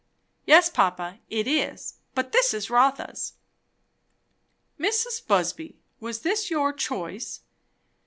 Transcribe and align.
"Yes, 0.47 0.67
papa, 0.67 1.19
it 1.29 1.47
is; 1.47 1.99
but 2.15 2.31
this 2.31 2.55
is 2.55 2.71
Rotha's." 2.71 3.33
"Mrs. 4.79 5.23
Busby, 5.27 5.77
was 5.99 6.21
this 6.21 6.49
your 6.49 6.73
choice?" 6.73 7.41